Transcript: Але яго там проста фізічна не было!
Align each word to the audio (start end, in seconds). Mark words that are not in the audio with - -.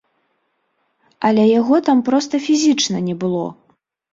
Але 1.29 1.43
яго 1.59 1.75
там 1.91 1.97
проста 2.07 2.43
фізічна 2.49 3.07
не 3.11 3.15
было! 3.25 3.45